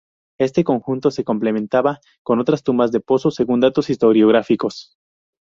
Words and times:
Este 0.39 0.63
conjunto 0.63 1.11
se 1.11 1.23
completaba 1.23 1.99
con 2.23 2.39
otras 2.39 2.63
tumbas 2.63 2.91
de 2.91 3.01
pozo 3.01 3.29
según 3.29 3.59
datos 3.59 3.91
historiográficos. 3.91 4.97